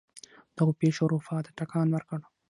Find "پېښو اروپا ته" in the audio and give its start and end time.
0.81-1.51